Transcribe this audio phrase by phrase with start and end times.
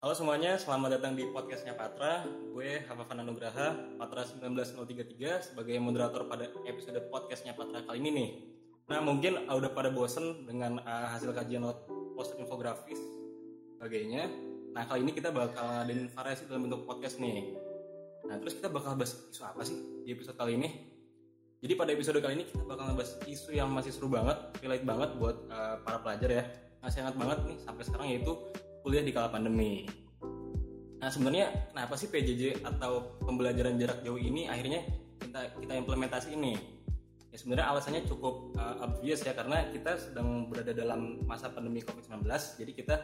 [0.00, 2.24] Halo semuanya, selamat datang di podcastnya Patra.
[2.56, 8.30] Gue Hafafan Anugraha, Patra 19033 sebagai moderator pada episode podcastnya Patra kali ini nih.
[8.88, 11.68] Nah mungkin udah pada bosen dengan uh, hasil kajian
[12.16, 12.96] poster infografis
[13.76, 14.24] sebagainya.
[14.72, 17.60] Nah kali ini kita bakal ngadain variasi dalam bentuk podcast nih.
[18.24, 19.76] Nah terus kita bakal bahas isu apa sih
[20.08, 20.80] di episode kali ini?
[21.60, 25.12] Jadi pada episode kali ini kita bakal ngebahas isu yang masih seru banget, relate banget
[25.20, 26.44] buat uh, para pelajar ya.
[26.80, 28.32] Masih hangat banget nih sampai sekarang yaitu
[28.82, 29.84] kuliah di kala pandemi.
[31.00, 34.84] Nah sebenarnya kenapa sih PJJ atau pembelajaran jarak jauh ini akhirnya
[35.16, 36.54] kita kita implementasi ini?
[37.30, 42.26] Ya sebenarnya alasannya cukup uh, obvious ya karena kita sedang berada dalam masa pandemi COVID-19,
[42.58, 42.96] jadi kita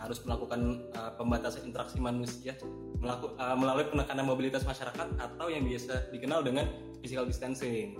[0.00, 2.58] harus melakukan uh, pembatasan interaksi manusia
[2.98, 6.66] melaku, uh, melalui penekanan mobilitas masyarakat atau yang biasa dikenal dengan
[6.98, 7.94] physical distancing.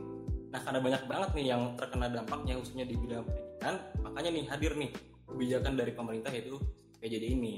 [0.50, 4.72] Nah karena banyak banget nih yang terkena dampaknya khususnya di bidang pendidikan, makanya nih hadir
[4.74, 4.90] nih
[5.30, 6.58] kebijakan dari pemerintah yaitu
[7.00, 7.56] PJJ ini.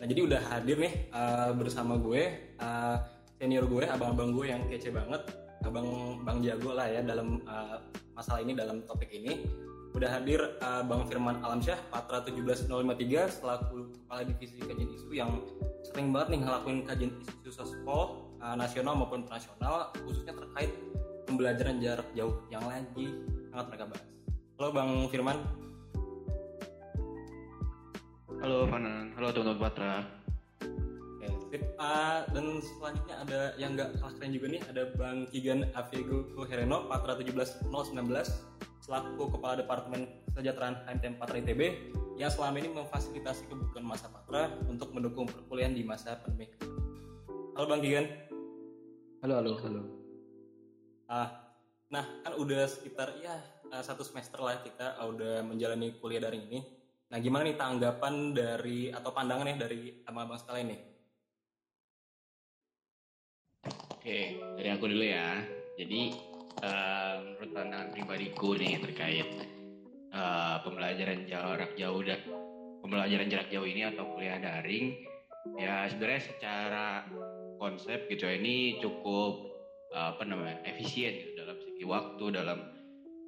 [0.00, 2.96] Nah jadi udah hadir nih uh, bersama gue uh,
[3.36, 5.20] senior gue, abang-abang gue yang kece banget,
[5.64, 7.84] abang bang jago lah ya dalam uh,
[8.16, 9.44] masalah ini dalam topik ini.
[9.90, 15.30] Udah hadir uh, Bang Firman Alamsyah, Patra 17053 selaku kepala divisi kajian isu yang
[15.82, 20.70] sering banget nih ngelakuin kajian isu sospol uh, nasional maupun internasional khususnya terkait
[21.26, 23.12] pembelajaran jarak jauh yang lagi
[23.50, 24.06] sangat mereka bahas.
[24.56, 25.69] Halo Bang Firman.
[28.40, 30.00] Halo Fanan, halo teman-teman Patra.
[30.64, 31.60] Oke, sip.
[31.76, 36.88] Uh, dan selanjutnya ada yang nggak kalah keren juga nih, ada Bang Kigan Avigo Hereno,
[36.88, 37.68] Patra 17019,
[38.80, 44.88] selaku Kepala Departemen Kesejahteraan HMTM Patra ITB, yang selama ini memfasilitasi kebutuhan masa Patra untuk
[44.96, 46.48] mendukung perkuliahan di masa pandemi.
[47.60, 48.08] Halo Bang Kigan.
[49.20, 49.82] Halo, halo, halo.
[51.12, 51.28] Ah,
[51.92, 53.36] nah kan udah sekitar ya
[53.84, 56.79] satu semester lah kita udah menjalani kuliah daring ini
[57.10, 60.80] Nah, gimana nih tanggapan dari atau pandangan nih dari abang-abang sekalian nih?
[63.90, 64.18] Oke,
[64.54, 65.42] dari aku dulu ya.
[65.74, 66.14] Jadi,
[66.62, 69.26] uh, menurut pandangan pribadiku nih terkait
[70.14, 72.22] uh, pembelajaran jarak jauh dan
[72.78, 74.94] pembelajaran jarak jauh ini atau kuliah daring,
[75.58, 77.10] ya sebenarnya secara
[77.58, 79.50] konsep gitu ya, ini cukup
[79.98, 82.58] uh, apa namanya efisien gitu dalam segi waktu, dalam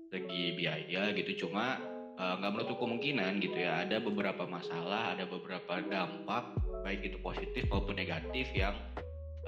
[0.06, 1.50] segi biaya gitu.
[1.50, 1.82] Cuma
[2.18, 3.84] nggak uh, menutup kemungkinan gitu ya.
[3.86, 8.74] Ada beberapa masalah ada beberapa dampak baik itu positif maupun negatif yang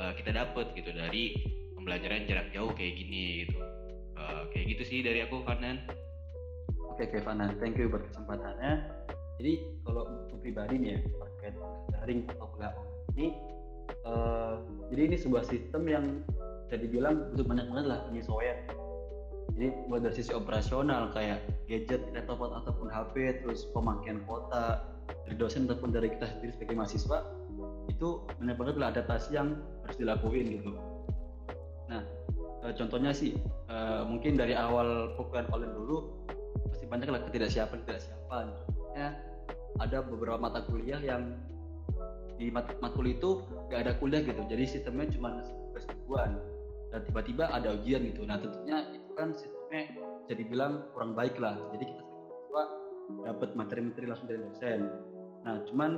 [0.01, 1.37] uh, kita dapat gitu dari
[1.75, 3.59] pembelajaran jarak jauh kayak gini gitu.
[4.15, 5.83] Uh, kayak gitu sih dari aku Fanan
[6.95, 8.87] oke okay, Fanan thank you buat kesempatannya
[9.43, 9.53] jadi
[9.83, 11.55] kalau untuk pribadi nih ya terkait
[11.91, 12.71] daring atau kuliah
[13.19, 13.35] ini
[14.07, 14.63] uh,
[14.95, 16.05] jadi ini sebuah sistem yang
[16.65, 18.59] bisa dibilang untuk banyak banget lah penyesuaian
[19.53, 24.83] jadi buat dari sisi operasional kayak gadget, laptop ataupun HP, terus pemakaian kuota
[25.29, 27.19] dari dosen ataupun dari kita sendiri sebagai mahasiswa
[27.93, 28.09] itu
[28.41, 30.73] banyak banget lah adaptasi yang harus dilakuin gitu.
[31.87, 32.03] Nah,
[32.65, 33.37] e, contohnya sih
[33.69, 33.77] e,
[34.09, 36.27] mungkin dari awal perkuliahan online dulu
[36.73, 38.45] pasti banyak lah ketidaksiapan ketidaksiapan.
[38.67, 39.07] Contohnya
[39.79, 41.37] ada beberapa mata kuliah yang
[42.35, 45.39] di mat matkul itu gak ada kuliah gitu, jadi sistemnya cuma
[46.05, 46.43] mingguan
[46.91, 48.27] dan tiba-tiba ada ujian gitu.
[48.27, 48.83] Nah tentunya
[49.15, 49.95] kan sistemnya
[50.27, 51.57] jadi bilang kurang baik lah.
[51.75, 52.03] Jadi kita
[53.25, 54.81] dapat materi-materi langsung dari dosen.
[55.45, 55.91] Nah cuman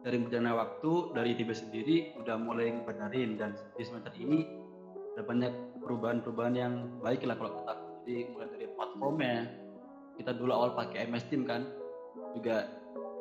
[0.00, 4.48] dari berjalannya waktu dari ITB sendiri udah mulai benarin dan di semester ini
[5.16, 5.52] ada banyak
[5.84, 9.36] perubahan-perubahan yang baik lah kalau kata jadi mulai dari platformnya
[10.16, 11.68] kita dulu awal pakai MS Team kan
[12.32, 12.72] juga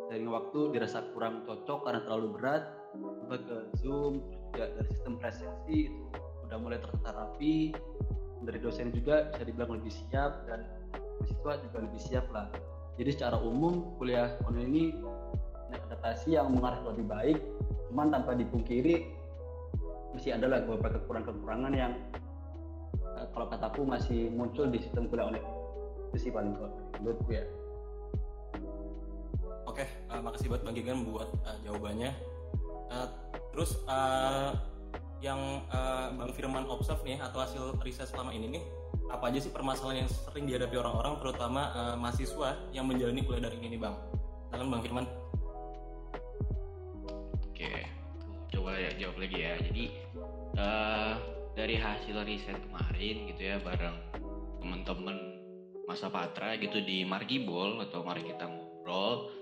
[0.07, 2.63] dari waktu dirasa kurang cocok karena terlalu berat
[2.95, 6.03] coba ke Zoom juga dari sistem presensi itu
[6.49, 7.75] udah mulai tertata rapi
[8.43, 10.63] dari dosen juga bisa dibilang lebih siap dan
[11.19, 12.47] mahasiswa juga lebih siap lah.
[12.99, 14.83] Jadi secara umum kuliah online ini
[15.71, 17.37] adaptasi yang mengarah lebih baik.
[17.89, 19.11] Cuman tanpa dipungkiri
[20.13, 21.93] masih ada lah beberapa kekurangan-kekurangan yang
[23.05, 25.47] uh, kalau kataku masih muncul di sistem kuliah online
[26.09, 26.57] itu sih paling
[26.97, 27.45] menurutku ya.
[29.69, 32.11] Oke uh, makasih buat Bang Gigan buat uh, jawabannya.
[32.89, 33.07] Uh,
[33.53, 34.57] terus uh,
[35.19, 38.63] yang uh, Bang Firman observe nih atau hasil riset selama ini nih
[39.09, 43.57] apa aja sih permasalahan yang sering dihadapi orang-orang terutama uh, mahasiswa yang menjalani kuliah dari
[43.59, 43.97] ini Bang?
[44.47, 45.05] Silakan Bang Firman.
[47.49, 47.73] Oke,
[48.53, 49.53] coba ya jawab lagi ya.
[49.59, 49.83] Jadi
[50.55, 51.13] uh,
[51.57, 53.97] dari hasil riset kemarin gitu ya bareng
[54.63, 55.17] teman-teman
[55.89, 59.33] masa patra gitu di Margibol atau mari kita ngobrol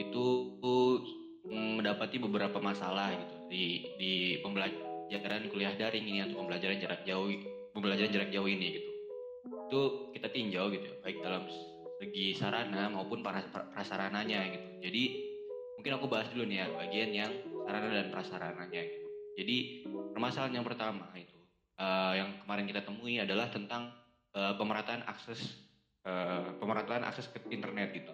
[0.00, 0.24] itu
[1.44, 3.64] mendapati beberapa masalah gitu di
[4.00, 7.26] di pembelajaran pembelajaran kuliah daring ini atau pembelajaran jarak jauh
[7.74, 8.90] pembelajaran jarak jauh ini gitu
[9.66, 9.80] itu
[10.14, 11.50] kita tinjau gitu baik dalam
[11.98, 15.02] segi sarana maupun prasarananya gitu jadi
[15.80, 17.32] mungkin aku bahas dulu nih ya bagian yang
[17.64, 19.08] sarana dan prasarananya gitu.
[19.40, 19.56] Jadi
[20.12, 21.40] permasalahan yang pertama itu
[21.80, 23.88] uh, yang kemarin kita temui adalah tentang
[24.36, 25.40] uh, pemerataan akses
[26.04, 28.12] uh, pemerataan akses ke internet gitu.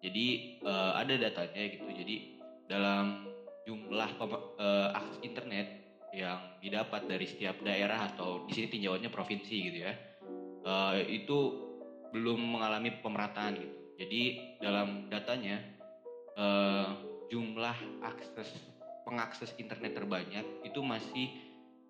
[0.00, 1.84] Jadi uh, ada datanya gitu.
[1.84, 3.28] Jadi dalam
[3.68, 5.85] jumlah uh, akses internet
[6.16, 9.92] yang didapat dari setiap daerah atau di sini tinjauannya provinsi gitu ya,
[10.64, 11.38] uh, itu
[12.16, 13.76] belum mengalami pemerataan gitu.
[14.00, 14.22] Jadi
[14.64, 15.60] dalam datanya
[16.40, 16.96] uh,
[17.28, 18.48] jumlah akses
[19.04, 21.36] pengakses internet terbanyak itu masih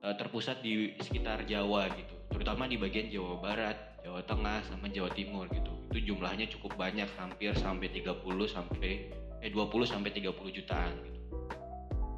[0.02, 5.14] uh, terpusat di sekitar Jawa gitu, terutama di bagian Jawa Barat, Jawa Tengah sama Jawa
[5.14, 5.70] Timur gitu.
[5.94, 8.92] Itu jumlahnya cukup banyak, hampir sampai 30 sampai
[9.38, 11.15] eh 20 sampai 30 jutaan gitu.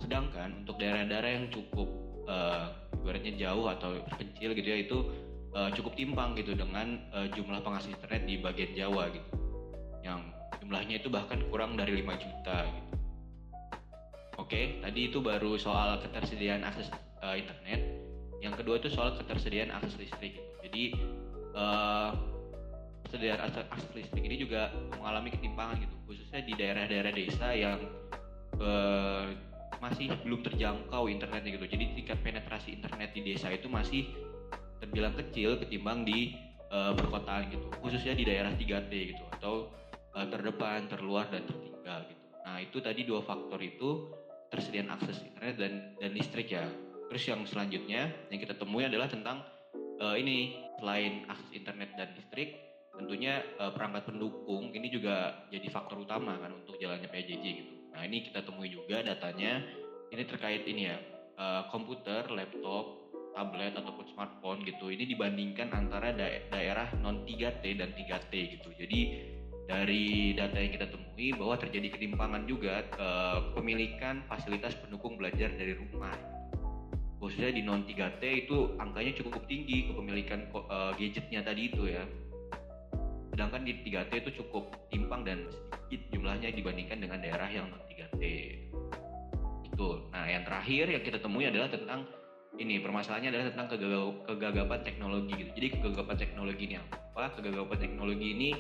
[0.08, 1.84] Sedangkan untuk daerah-daerah yang cukup
[2.24, 2.72] uh,
[3.04, 4.98] ibaratnya jauh atau kecil gitu ya itu
[5.52, 9.28] uh, cukup timpang gitu dengan uh, jumlah pengakses internet di bagian Jawa gitu.
[10.00, 10.32] Yang
[10.64, 12.88] jumlahnya itu bahkan kurang dari 5 juta gitu.
[14.40, 16.88] Oke, tadi itu baru soal ketersediaan akses
[17.20, 17.84] uh, internet.
[18.40, 20.40] Yang kedua itu soal ketersediaan akses listrik.
[20.40, 20.50] Gitu.
[20.64, 20.82] Jadi
[21.52, 22.16] uh,
[23.04, 27.76] ketersediaan akses, akses listrik ini juga mengalami ketimpangan gitu, khususnya di daerah-daerah desa yang
[28.56, 29.36] uh,
[29.78, 31.66] masih belum terjangkau internetnya gitu.
[31.66, 34.10] Jadi tingkat penetrasi internet di desa itu masih
[34.78, 36.34] terbilang kecil ketimbang di
[36.70, 39.70] uh, perkotaan gitu, khususnya di daerah 3T gitu atau
[40.14, 42.24] uh, terdepan, terluar dan tertinggal gitu.
[42.46, 44.14] Nah itu tadi dua faktor itu
[44.48, 46.64] tersediaan akses internet dan dan listrik ya.
[47.08, 49.42] Terus yang selanjutnya yang kita temui adalah tentang
[50.00, 52.54] uh, ini selain akses internet dan listrik,
[52.94, 57.77] tentunya uh, perangkat pendukung ini juga jadi faktor utama kan untuk jalannya PJJ gitu.
[57.98, 59.58] Nah ini kita temui juga datanya
[60.14, 61.02] ini terkait ini ya
[61.34, 64.94] uh, komputer, laptop, tablet ataupun smartphone gitu.
[64.94, 68.70] Ini dibandingkan antara da daerah non 3T dan 3T gitu.
[68.78, 69.00] Jadi
[69.66, 72.86] dari data yang kita temui bahwa terjadi ketimpangan juga
[73.50, 76.14] kepemilikan fasilitas pendukung belajar dari rumah.
[77.18, 82.06] Khususnya di non 3T itu angkanya cukup tinggi kepemilikan uh, gadgetnya tadi itu ya.
[83.34, 87.87] Sedangkan di 3T itu cukup timpang dan sedikit jumlahnya dibandingkan dengan daerah yang non
[88.18, 88.22] 3T.
[89.70, 89.88] Itu.
[90.10, 92.04] Nah, yang terakhir yang kita temui adalah tentang
[92.58, 93.68] ini permasalahannya adalah tentang
[94.26, 95.50] kegagapan teknologi gitu.
[95.54, 97.24] Jadi kegagapan teknologi ini apa?
[97.38, 98.50] Kegagapan teknologi ini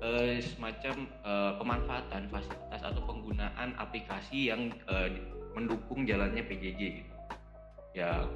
[0.00, 5.12] uh, semacam uh, pemanfaatan fasilitas atau penggunaan aplikasi yang uh,
[5.52, 7.14] mendukung jalannya PJJ gitu.
[7.96, 8.28] Ya,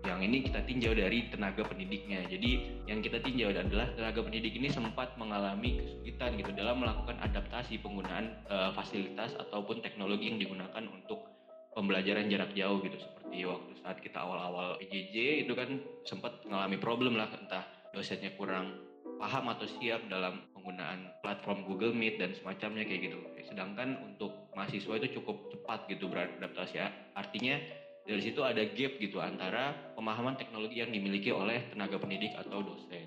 [0.00, 2.24] yang ini kita tinjau dari tenaga pendidiknya.
[2.24, 7.76] Jadi yang kita tinjau adalah tenaga pendidik ini sempat mengalami kesulitan gitu dalam melakukan adaptasi
[7.84, 11.28] penggunaan uh, fasilitas ataupun teknologi yang digunakan untuk
[11.76, 17.14] pembelajaran jarak jauh gitu seperti waktu saat kita awal-awal PJJ itu kan sempat mengalami problem
[17.14, 17.62] lah entah
[17.94, 23.18] dosennya kurang paham atau siap dalam penggunaan platform Google Meet dan semacamnya kayak gitu.
[23.44, 26.80] Sedangkan untuk mahasiswa itu cukup cepat gitu beradaptasi.
[26.80, 26.88] Ya.
[27.12, 27.60] Artinya
[28.10, 33.06] dari situ ada gap gitu antara pemahaman teknologi yang dimiliki oleh tenaga pendidik atau dosen.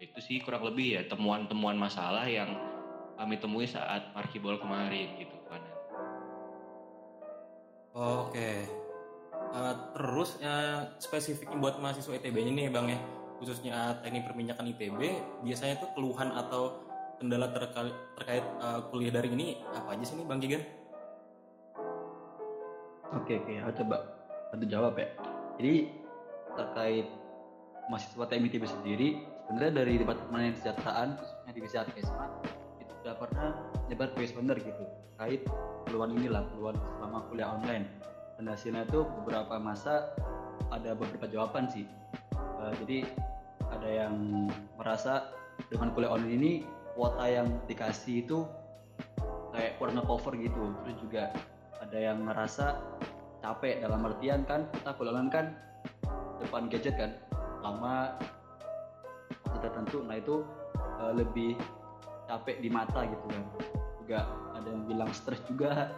[0.00, 2.56] Itu sih kurang lebih ya temuan-temuan masalah yang
[3.20, 5.60] kami temui saat Markibol kemarin gitu kan.
[7.92, 8.32] Oh, Oke.
[8.32, 8.58] Okay.
[9.50, 12.98] Uh, terus uh, spesifik buat mahasiswa ITB ini nih bang ya,
[13.42, 15.00] khususnya teknik perminyakan ITB,
[15.42, 16.86] biasanya tuh keluhan atau
[17.18, 20.62] kendala terkait, terkait uh, kuliah daring ini apa aja sih nih bang Gigan?
[23.10, 24.19] Oke oke, aku coba
[24.50, 25.08] bantu jawab ya.
[25.56, 25.74] Jadi
[26.58, 27.06] terkait
[27.90, 29.08] mahasiswa teknik ITB sendiri,
[29.46, 32.26] sebenarnya dari departemen kesejahteraan khususnya divisi Adkesma
[32.82, 33.48] itu sudah pernah
[33.90, 34.84] nyebar kuesioner gitu
[35.20, 35.44] terkait
[35.84, 37.84] keluhan inilah keluhan selama kuliah online.
[38.40, 40.16] Dan hasilnya itu beberapa masa
[40.72, 41.84] ada beberapa jawaban sih.
[42.32, 43.04] Uh, jadi
[43.68, 44.48] ada yang
[44.80, 45.28] merasa
[45.68, 46.52] dengan kuliah online ini
[46.96, 48.48] kuota yang dikasih itu
[49.52, 50.72] kayak kurang cover gitu.
[50.88, 51.22] Terus juga
[51.84, 52.80] ada yang merasa
[53.40, 55.46] capek dalam artian kan kita online kan
[56.40, 57.10] depan gadget kan
[57.60, 58.16] lama
[59.60, 60.40] tertentu nah itu
[61.00, 61.56] uh, lebih
[62.30, 63.44] capek di mata gitu kan.
[64.00, 64.18] Juga
[64.54, 65.90] ada yang bilang stres juga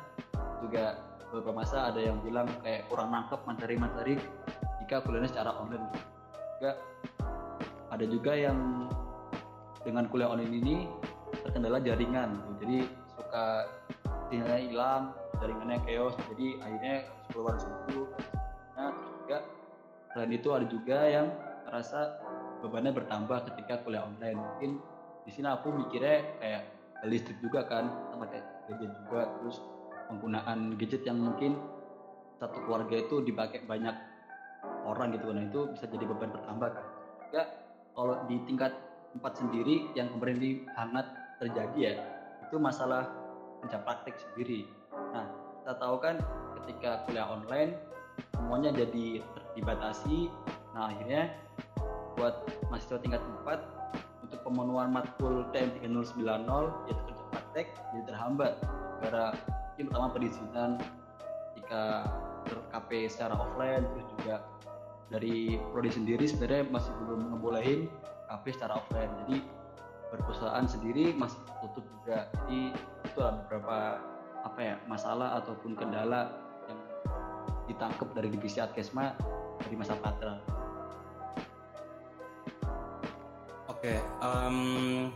[0.65, 0.97] juga
[1.29, 4.15] beberapa masa ada yang bilang kayak kurang nangkep materi-materi
[4.85, 5.87] jika kuliahnya secara online.
[6.59, 6.71] Juga
[7.93, 8.89] ada juga yang
[9.83, 10.77] dengan kuliah online ini
[11.45, 12.41] terkendala jaringan.
[12.63, 13.69] Jadi suka
[14.31, 15.03] sinyalnya hilang
[15.43, 16.97] jaringannya chaos jadi akhirnya
[17.35, 18.07] keluar subuh
[18.79, 19.39] nah terus juga
[20.15, 21.27] selain itu ada juga yang
[21.67, 22.21] merasa
[22.61, 24.39] bebannya bertambah ketika kuliah online.
[24.39, 24.71] Mungkin
[25.27, 26.63] di sini aku mikirnya kayak
[27.09, 29.33] listrik juga kan sama kayak gadget juga.
[29.41, 29.57] Terus
[30.13, 31.59] penggunaan gadget yang mungkin
[32.39, 33.97] satu keluarga itu dipakai banyak
[34.87, 36.87] orang gitu kan itu bisa jadi beban bertambah kan.
[37.29, 37.43] Juga
[37.97, 38.73] kalau di tingkat
[39.17, 41.07] empat sendiri yang kemarin hangat
[41.41, 41.93] terjadi ya
[42.49, 43.09] itu masalah
[43.65, 44.69] kerja praktek sendiri
[45.13, 45.25] nah
[45.63, 46.17] kita tahu kan
[46.63, 47.79] ketika kuliah online
[48.37, 49.25] semuanya jadi
[49.57, 50.29] dibatasi
[50.73, 51.33] nah akhirnya
[52.17, 53.83] buat mahasiswa tingkat 4
[54.23, 58.53] untuk pemenuhan matkul TM 3090 yaitu kerja praktek jadi terhambat.
[59.03, 59.27] Karena
[59.77, 60.71] yang pertama perizinan
[61.59, 62.07] jika
[62.49, 64.35] ter-KP secara offline terus juga
[65.13, 67.81] dari prodi sendiri sebenarnya masih belum ngebolehin
[68.33, 69.13] KP secara offline.
[69.25, 69.37] Jadi
[70.13, 72.29] perusahaan sendiri masih tutup juga.
[72.45, 72.73] Jadi
[73.05, 74.01] itu beberapa
[74.43, 76.35] apa ya masalah ataupun kendala
[76.67, 76.81] yang
[77.71, 79.15] ditangkap dari divisi Adkesma
[79.63, 80.39] dari masa Patra.
[83.71, 85.11] Oke, um,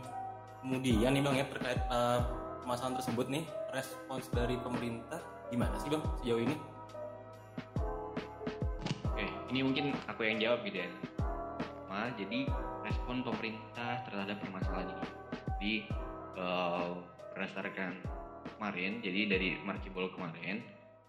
[0.63, 2.19] kemudian nih bang ya terkait uh,
[2.63, 6.55] permasalahan tersebut nih respons dari pemerintah gimana sih bang sejauh ini?
[9.07, 10.89] Oke, ini mungkin aku yang jawab gitu ya.
[11.87, 12.43] Ma, jadi
[12.83, 15.07] respon pemerintah terhadap permasalahan ini.
[15.57, 15.73] Jadi
[16.35, 16.99] uh,
[17.35, 17.95] berdasarkan
[18.55, 20.63] kemarin, jadi dari Markibol kemarin,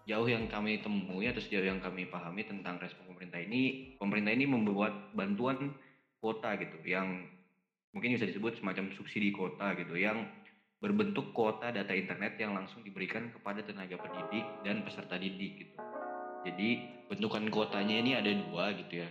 [0.09, 4.45] jauh yang kami temui atau sejauh yang kami pahami tentang respon pemerintah ini, pemerintah ini
[4.49, 5.71] membuat bantuan
[6.19, 7.29] kuota gitu, yang
[7.95, 10.27] mungkin bisa disebut semacam subsidi kuota gitu, yang
[10.79, 15.75] berbentuk kuota data internet yang langsung diberikan kepada tenaga pendidik dan peserta didik gitu.
[16.47, 16.69] Jadi
[17.11, 19.09] bentukan kuotanya ini ada dua gitu ya,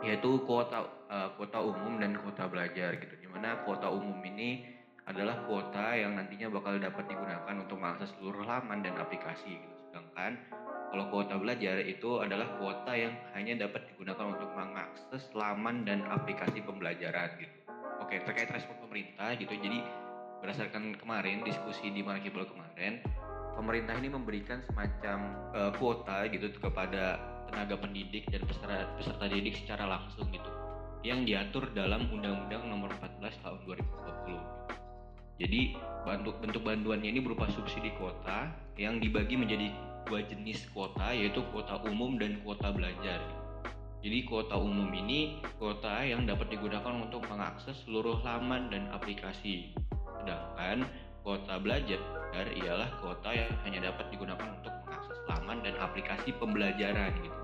[0.00, 3.14] yaitu kuota uh, kuota umum dan kuota belajar gitu.
[3.20, 4.64] Di mana kuota umum ini
[5.10, 9.76] adalah kuota yang nantinya bakal dapat digunakan untuk mengakses seluruh laman dan aplikasi gitu.
[9.90, 10.38] Sedangkan
[10.94, 16.62] kalau kuota belajar itu adalah kuota yang hanya dapat digunakan untuk mengakses laman dan aplikasi
[16.62, 17.56] pembelajaran gitu.
[17.98, 19.50] Oke, terkait respon pemerintah gitu.
[19.50, 19.82] Jadi
[20.40, 23.02] berdasarkan kemarin diskusi di Markibel kemarin,
[23.58, 25.18] pemerintah ini memberikan semacam
[25.52, 27.18] uh, kuota gitu kepada
[27.50, 30.50] tenaga pendidik dan peserta peserta didik secara langsung gitu
[31.00, 34.69] yang diatur dalam Undang-Undang Nomor 14 Tahun 2020.
[35.40, 35.72] Jadi
[36.04, 39.72] bentuk bentuk bantuannya ini berupa subsidi kuota yang dibagi menjadi
[40.04, 43.24] dua jenis kuota yaitu kuota umum dan kuota belajar.
[44.04, 49.72] Jadi kuota umum ini kuota yang dapat digunakan untuk mengakses seluruh laman dan aplikasi
[50.20, 50.84] Sedangkan
[51.24, 52.00] kuota belajar
[52.36, 57.40] ialah kuota yang hanya dapat digunakan untuk mengakses laman dan aplikasi pembelajaran gitu.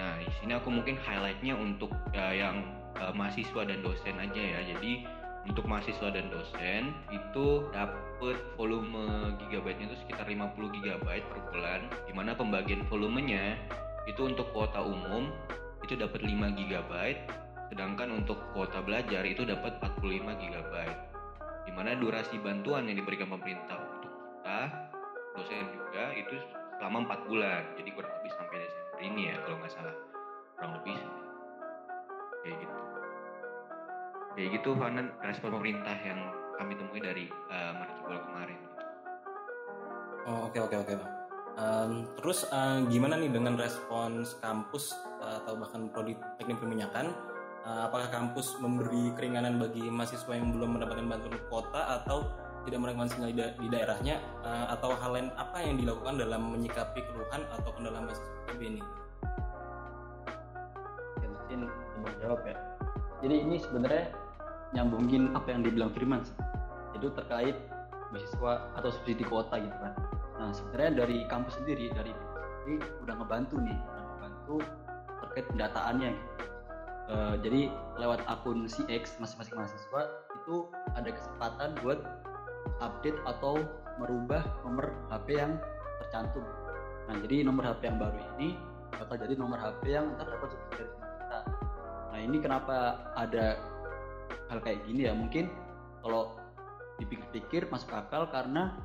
[0.00, 2.64] Nah, di sini aku mungkin highlightnya untuk uh, yang
[2.96, 4.60] uh, mahasiswa dan dosen aja ya.
[4.64, 5.04] Jadi
[5.48, 12.12] untuk mahasiswa dan dosen itu dapat volume gigabyte itu sekitar 50 gigabyte per bulan di
[12.12, 13.56] mana pembagian volumenya
[14.04, 15.32] itu untuk kuota umum
[15.80, 17.24] itu dapat 5 gigabyte
[17.70, 21.00] sedangkan untuk kuota belajar itu dapat 45 gigabyte.
[21.64, 24.60] Di mana durasi bantuan yang diberikan pemerintah untuk kita
[25.38, 26.34] dosen juga itu
[26.82, 29.96] selama empat bulan jadi kurang lebih sampai Desember ini ya kalau nggak salah.
[30.58, 30.98] Kurang lebih.
[32.42, 32.89] Kayak gitu
[34.40, 36.16] kayak gitu Fanan respon pemerintah yang
[36.56, 38.58] kami temui dari uh, Markibol kemarin
[40.24, 41.60] oh oke okay, oke okay, oke okay.
[41.60, 47.12] um, terus uh, gimana nih dengan respons kampus uh, atau bahkan prodi teknik perminyakan
[47.68, 52.24] uh, apakah kampus memberi keringanan bagi mahasiswa yang belum mendapatkan bantuan kota atau
[52.64, 57.04] tidak mendapatkan sinyal di, di daerahnya uh, atau hal lain apa yang dilakukan dalam menyikapi
[57.12, 58.82] keluhan atau kendala mahasiswa PB ini?
[61.20, 61.58] Ya, mungkin
[62.00, 62.56] mau jawab ya.
[63.20, 64.29] Jadi ini sebenarnya
[64.76, 66.22] nyambungin apa yang dibilang Firman
[66.94, 67.56] itu terkait
[68.10, 69.94] mahasiswa atau subsidi kota gitu kan.
[70.38, 72.12] Nah sebenarnya dari kampus sendiri dari
[72.66, 74.56] ini udah ngebantu nih, udah ngebantu
[75.22, 76.40] terkait pendataannya gitu
[77.10, 80.02] uh, jadi lewat akun CX masing-masing mahasiswa
[80.40, 80.54] itu
[80.94, 82.00] ada kesempatan buat
[82.80, 83.60] update atau
[83.98, 85.60] merubah nomor HP yang
[86.00, 86.44] tercantum.
[87.10, 88.56] Nah, jadi nomor HP yang baru ini
[88.96, 91.40] bakal jadi nomor HP yang terdapat subsidi dari kita.
[92.10, 92.78] Nah, ini kenapa
[93.18, 93.60] ada
[94.50, 95.14] hal kayak gini ya?
[95.14, 95.46] Mungkin
[96.02, 96.34] kalau
[96.98, 98.76] dipikir-pikir masuk akal karena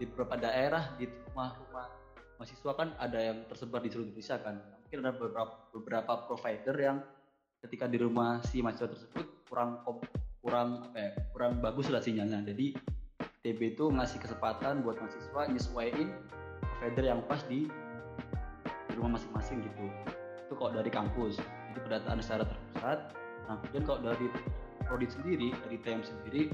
[0.00, 1.86] di beberapa daerah di rumah-rumah
[2.40, 4.56] mahasiswa kan ada yang tersebar di seluruh Indonesia kan.
[4.88, 6.98] Mungkin ada beberapa beberapa provider yang
[7.60, 9.84] ketika di rumah si mahasiswa tersebut kurang
[10.40, 12.72] kurang apa ya, kurang bagus lah sinyalnya jadi
[13.44, 16.08] TB itu ngasih kesempatan buat mahasiswa nyesuaiin
[16.60, 17.68] provider yang pas di,
[18.88, 19.84] di rumah masing-masing gitu
[20.40, 22.98] itu kok dari kampus jadi pendataan secara terpusat
[23.48, 24.26] nah kemudian kalau dari
[24.90, 26.50] prodi sendiri dari TM sendiri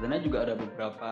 [0.00, 1.10] sebenarnya juga ada beberapa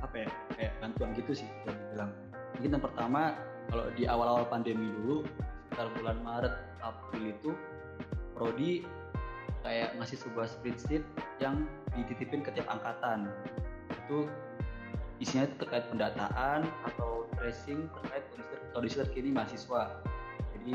[0.00, 2.10] apa ya kayak bantuan gitu sih bisa dibilang.
[2.56, 3.22] Mungkin yang pertama
[3.68, 5.28] kalau di awal-awal pandemi dulu
[5.68, 7.50] sekitar bulan Maret April itu
[8.32, 8.72] prodi
[9.60, 11.04] kayak ngasih sebuah spreadsheet
[11.42, 13.28] yang dititipin ke tiap angkatan.
[14.06, 14.30] Itu
[15.20, 18.24] isinya terkait pendataan atau tracing terkait
[18.72, 20.00] kondisi, terkini mahasiswa.
[20.56, 20.74] Jadi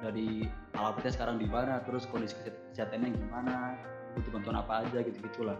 [0.00, 3.76] dari alamatnya sekarang di mana terus kondisi kesehatannya gimana
[4.16, 5.56] butuh bantuan apa aja gitu gitulah.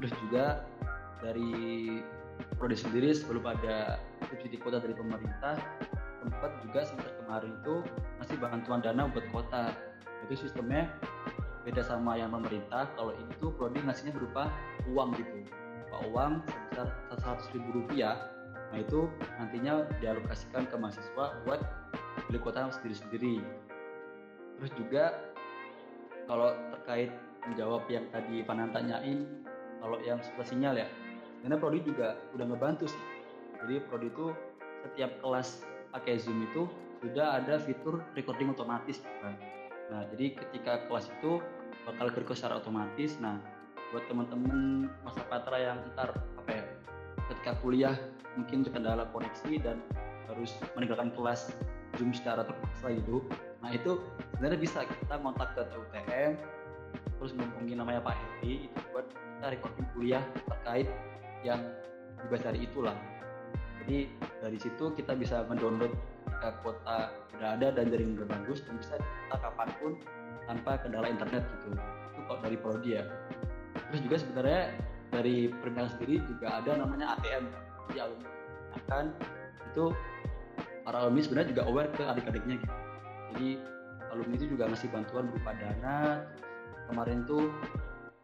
[0.00, 0.64] Terus juga
[1.20, 2.00] dari
[2.56, 3.98] prodi sendiri sebelum ada
[4.30, 5.58] subsidi kota dari pemerintah
[6.18, 7.74] tempat juga semester kemarin itu
[8.18, 9.70] masih bantuan dana buat kota
[10.26, 10.90] jadi sistemnya
[11.62, 14.48] beda sama yang pemerintah kalau ini tuh prodi ngasihnya berupa
[14.88, 15.44] uang gitu.
[15.84, 16.86] Berupa uang sebesar
[17.20, 18.16] seratus ribu rupiah.
[18.72, 19.08] Nah itu
[19.40, 21.60] nantinya dialokasikan ke mahasiswa buat
[22.28, 23.40] beli kota sendiri-sendiri.
[24.58, 25.04] Terus juga
[26.28, 27.12] kalau terkait
[27.46, 29.24] menjawab yang tadi Panan tanyain
[29.78, 30.88] kalau yang sebelah sinyal ya.
[31.44, 33.02] Karena Prodi juga udah ngebantu sih.
[33.62, 34.34] Jadi Prodi itu
[34.82, 35.62] setiap kelas
[35.94, 36.66] pakai Zoom itu
[36.98, 39.02] sudah ada fitur recording otomatis.
[39.22, 39.38] Kan.
[39.88, 41.40] nah jadi ketika kelas itu
[41.88, 43.16] bakal ke secara otomatis.
[43.22, 43.40] Nah
[43.88, 46.64] buat teman-teman masa patra yang ntar apa ya
[47.32, 47.96] ketika kuliah
[48.36, 49.80] mungkin terkendala koneksi dan
[50.28, 51.56] harus meninggalkan kelas
[51.96, 53.24] Zoom secara terpaksa gitu.
[53.64, 53.96] Nah itu
[54.36, 56.36] sebenarnya bisa kita kontak ke TUTM
[57.18, 60.88] terus menghubungi namanya Pak Hedi itu buat kita recording kuliah terkait
[61.46, 61.60] yang
[62.22, 62.96] dibahas hari itulah
[63.88, 64.04] jadi
[64.44, 65.96] dari situ kita bisa mendownload
[66.28, 66.98] ketika kuota
[67.32, 69.92] sudah ada dan jaringan udah bagus dan bisa kita kapan pun
[70.44, 71.74] tanpa kendala internet gitu.
[72.14, 73.02] Itu kok dari prodi ya.
[73.88, 74.62] Terus juga sebenarnya
[75.08, 77.48] dari permintaan sendiri juga ada namanya ATM
[77.88, 78.30] jadi alumni
[78.76, 79.04] akan
[79.72, 79.84] itu
[80.84, 82.74] para alumni sebenarnya juga aware ke adik-adiknya gitu.
[83.32, 83.48] Jadi
[84.12, 86.28] alumni itu juga ngasih bantuan berupa dana
[86.88, 87.52] kemarin tuh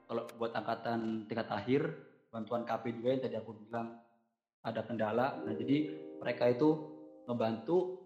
[0.09, 1.92] kalau buat angkatan tingkat akhir
[2.33, 4.00] bantuan KP juga yang tadi aku bilang
[4.64, 5.38] ada kendala.
[5.44, 6.71] Nah jadi mereka itu
[7.28, 8.00] ngebantu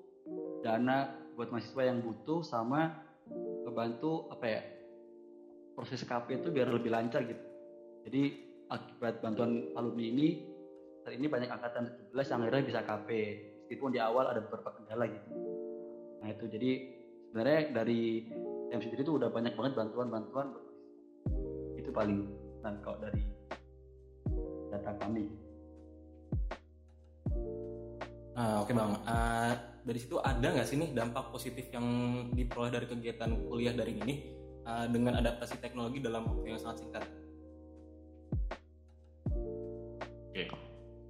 [0.61, 2.99] dana buat mahasiswa yang butuh sama
[3.63, 4.63] ngebantu apa ya
[5.79, 7.45] proses KP itu biar lebih lancar gitu.
[8.11, 8.23] Jadi
[8.69, 10.29] akibat bantuan alumni ini
[11.07, 13.09] saat ini banyak angkatan 17 yang akhirnya bisa KP
[13.65, 15.31] meskipun di awal ada beberapa kendala gitu.
[16.19, 16.71] Nah itu jadi
[17.31, 18.27] sebenarnya dari
[18.69, 20.49] Sendiri itu udah banyak banget bantuan-bantuan
[21.75, 22.29] itu paling
[22.61, 23.23] dan kalau dari
[24.69, 25.29] data kami
[28.39, 28.93] Nah, oke bang.
[29.03, 29.51] Uh,
[29.83, 31.87] dari situ ada nggak sih nih dampak positif yang
[32.31, 34.31] diperoleh dari kegiatan kuliah daring ini
[34.63, 37.03] uh, dengan adaptasi teknologi dalam waktu yang sangat singkat?
[40.31, 40.55] Oke,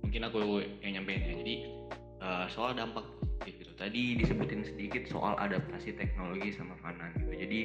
[0.00, 1.34] mungkin aku yang nyampein ya.
[1.36, 1.54] Jadi
[2.24, 3.04] uh, soal dampak
[3.38, 7.32] positif itu tadi disebutin sedikit soal adaptasi teknologi sama Fanan gitu.
[7.38, 7.60] Jadi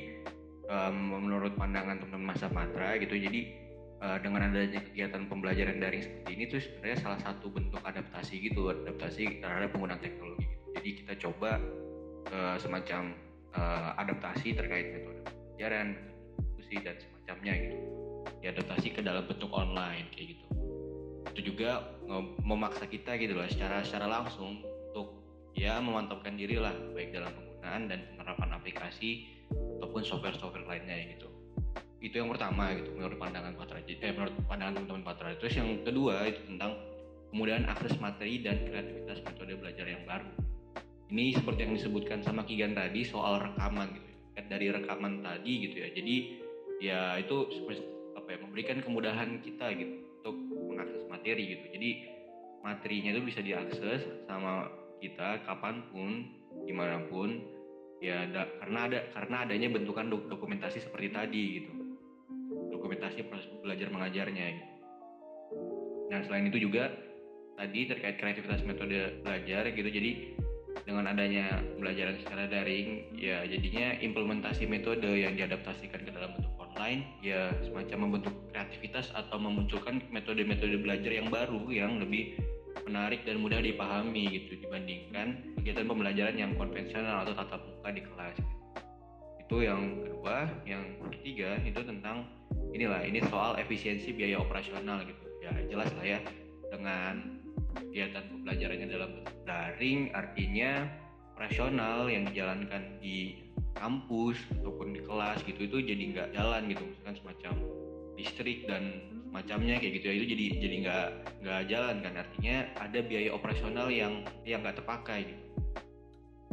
[0.70, 3.64] um, menurut pandangan teman-teman masa matra gitu, jadi
[4.04, 8.70] uh, dengan adanya kegiatan pembelajaran daring seperti ini tuh sebenarnya salah satu bentuk adaptasi gitu
[8.70, 10.66] adaptasi terhadap penggunaan teknologi gitu.
[10.76, 11.52] jadi kita coba
[12.30, 13.16] uh, semacam
[13.56, 15.96] uh, adaptasi terkait metode pembelajaran
[16.36, 17.78] diskusi dan semacamnya gitu
[18.44, 20.46] diadaptasi ke dalam bentuk online kayak gitu
[21.34, 21.82] itu juga
[22.46, 24.62] memaksa kita gitu loh secara secara langsung
[25.54, 29.30] ya memantapkan diri lah baik dalam penggunaan dan penerapan aplikasi
[29.80, 31.30] ataupun software-software lainnya gitu.
[32.04, 36.28] Itu yang pertama gitu menurut pandangan Patra eh, menurut pandangan teman-teman Patra terus yang kedua
[36.28, 36.76] itu tentang
[37.32, 40.30] kemudahan akses materi dan kreativitas metode belajar yang baru.
[41.14, 44.42] Ini seperti yang disebutkan sama Kigan tadi soal rekaman gitu ya.
[44.50, 45.90] Dari rekaman tadi gitu ya.
[45.94, 46.16] Jadi
[46.84, 47.82] ya itu seperti
[48.18, 50.36] apa ya memberikan kemudahan kita gitu untuk
[50.74, 51.66] mengakses materi gitu.
[51.72, 51.90] Jadi
[52.64, 56.32] materinya itu bisa diakses sama kita kapan pun
[56.64, 57.44] di mana pun
[58.00, 61.72] ya ada, karena ada karena adanya bentukan dokumentasi seperti tadi gitu
[62.72, 64.68] dokumentasi proses belajar mengajarnya gitu.
[66.12, 66.92] Dan selain itu juga
[67.56, 70.12] tadi terkait kreativitas metode belajar gitu jadi
[70.84, 77.08] dengan adanya pembelajaran secara daring ya jadinya implementasi metode yang diadaptasikan ke dalam bentuk online
[77.22, 82.36] ya semacam membentuk kreativitas atau memunculkan metode-metode belajar yang baru yang lebih
[82.88, 88.38] menarik dan mudah dipahami gitu dibandingkan kegiatan pembelajaran yang konvensional atau tatap muka di kelas.
[89.44, 92.28] Itu yang kedua yang ketiga itu tentang
[92.76, 95.24] inilah ini soal efisiensi biaya operasional gitu.
[95.44, 96.20] Ya jelas lah ya
[96.72, 97.40] dengan
[97.76, 99.12] kegiatan pembelajarannya dalam
[99.46, 100.88] daring artinya
[101.36, 103.44] operasional yang dijalankan di
[103.74, 106.84] kampus ataupun di kelas gitu itu jadi nggak jalan gitu.
[106.86, 107.54] Misalkan semacam
[108.16, 108.84] listrik dan
[109.34, 111.08] macamnya kayak gitu ya itu jadi jadi nggak
[111.42, 115.46] nggak jalan kan artinya ada biaya operasional yang yang nggak terpakai gitu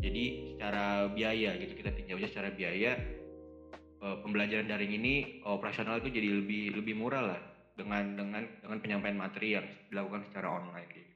[0.00, 0.24] jadi
[0.56, 2.96] secara biaya gitu kita tinjaunya secara biaya
[4.00, 7.40] uh, pembelajaran daring ini operasional itu jadi lebih lebih murah lah
[7.76, 11.12] dengan dengan dengan penyampaian materi yang dilakukan secara online gitu.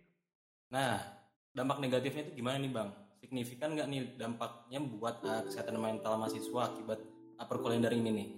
[0.72, 1.00] Nah,
[1.52, 2.88] dampak negatifnya itu gimana nih bang?
[3.20, 7.00] Signifikan nggak nih dampaknya buat uh, kesehatan mental mahasiswa akibat
[7.40, 8.28] uh, perkuliahan daring ini nih?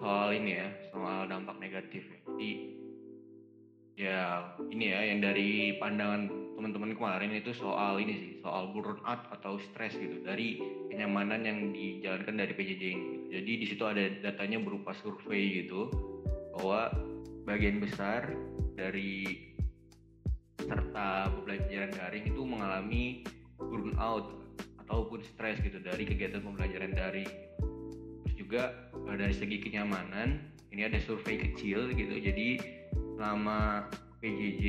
[0.00, 2.02] Soal ini ya, soal dampak negatif.
[2.24, 2.80] Jadi
[4.00, 9.60] ya ini ya yang dari pandangan teman-teman kemarin itu soal ini sih soal burnout atau
[9.60, 10.56] stres gitu dari
[10.88, 15.92] kenyamanan yang dijalankan dari PJJ ini jadi di situ ada datanya berupa survei gitu
[16.56, 16.88] bahwa
[17.44, 18.32] bagian besar
[18.72, 19.50] dari
[20.60, 23.04] serta pembelajaran daring itu mengalami
[23.58, 24.32] burnout
[24.86, 27.30] ataupun stres gitu dari kegiatan pembelajaran daring.
[28.24, 28.62] Terus juga
[29.08, 32.14] dari segi kenyamanan ini ada survei kecil gitu.
[32.18, 32.60] Jadi
[33.18, 33.84] selama
[34.24, 34.64] PJJ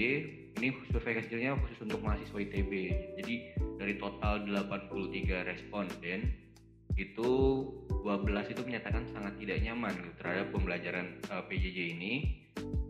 [0.60, 2.72] ini survei kecilnya khusus untuk mahasiswa ITB.
[3.22, 3.36] Jadi
[3.80, 6.20] dari total 83 responden
[7.00, 7.30] itu
[8.04, 12.14] 12 itu menyatakan sangat tidak nyaman gitu, terhadap pembelajaran uh, PJJ ini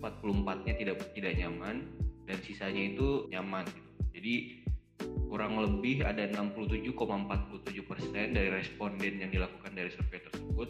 [0.02, 1.86] 44-nya tidak tidak nyaman
[2.26, 3.92] dan sisanya itu nyaman gitu.
[4.18, 4.36] Jadi
[5.30, 6.92] kurang lebih ada 67,47
[7.88, 10.70] persen dari responden yang dilakukan dari survei tersebut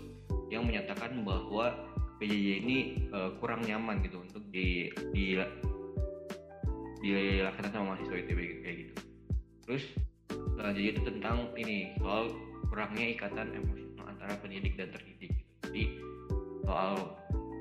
[0.52, 1.72] yang menyatakan bahwa
[2.20, 2.78] PJJ ini
[3.16, 5.40] uh, kurang nyaman gitu untuk di, di
[7.02, 8.94] dilaksanakan sama mahasiswa ITB gitu, kayak gitu.
[9.66, 9.84] Terus
[10.54, 12.30] selanjutnya itu tentang ini soal
[12.70, 15.34] kurangnya ikatan emosional antara pendidik dan terdidik.
[15.34, 15.52] Gitu.
[15.66, 15.84] Jadi
[16.62, 16.94] soal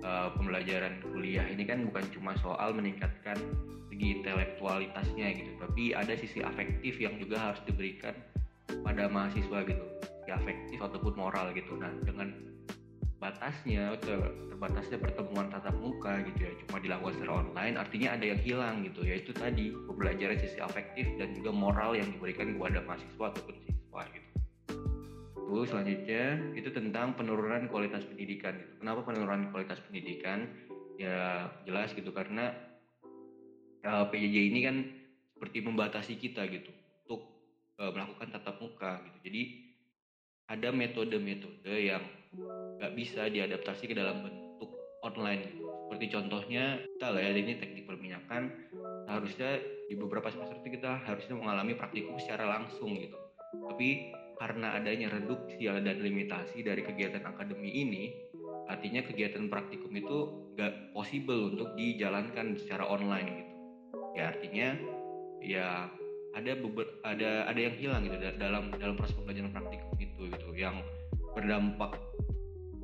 [0.05, 3.41] uh, pembelajaran kuliah ini kan bukan cuma soal meningkatkan
[3.89, 8.13] segi intelektualitasnya gitu, tapi ada sisi afektif yang juga harus diberikan
[8.85, 9.85] pada mahasiswa gitu,
[10.21, 11.75] sisi afektif ataupun moral gitu.
[11.81, 12.31] Nah dengan
[13.21, 14.17] batasnya ter,
[14.49, 16.53] terbatasnya pertemuan tatap muka gitu ya.
[16.65, 19.05] Cuma dilakukan secara online artinya ada yang hilang gitu.
[19.05, 24.29] Yaitu tadi pembelajaran sisi afektif dan juga moral yang diberikan kepada mahasiswa ataupun siswa gitu.
[25.37, 26.25] Terus selanjutnya
[26.57, 28.73] itu tentang penurunan kualitas pendidikan gitu.
[28.81, 30.49] kenapa penurunan kualitas pendidikan?
[30.97, 32.53] Ya jelas gitu karena
[33.85, 34.77] uh, ya, PJJ ini kan
[35.37, 36.69] seperti membatasi kita gitu
[37.05, 37.21] untuk
[37.81, 39.19] uh, melakukan tatap muka gitu.
[39.29, 39.43] Jadi
[40.51, 42.05] ada metode-metode yang
[42.79, 44.71] nggak bisa diadaptasi ke dalam bentuk
[45.03, 45.59] online.
[45.87, 48.43] Seperti contohnya kita lihat ini teknik perminyakan
[49.11, 49.59] harusnya
[49.91, 53.19] di beberapa semester itu kita harusnya mengalami praktikum secara langsung gitu.
[53.51, 58.15] Tapi karena adanya reduksi dan limitasi dari kegiatan akademi ini
[58.71, 60.19] artinya kegiatan praktikum itu
[60.55, 63.55] nggak possible untuk dijalankan secara online gitu.
[64.15, 64.69] Ya artinya
[65.43, 65.67] ya
[66.31, 66.53] ada
[67.03, 70.79] ada ada yang hilang gitu dalam dalam proses pembelajaran praktikum itu gitu yang
[71.37, 71.97] berdampak